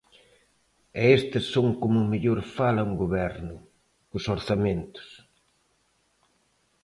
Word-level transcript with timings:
E 0.99 1.03
estes 1.19 1.45
son 1.53 1.67
como 1.81 2.09
mellor 2.11 2.39
fala 2.57 2.87
un 2.89 2.93
goberno, 3.03 3.55
cos 4.09 4.25
orzamentos. 4.35 5.09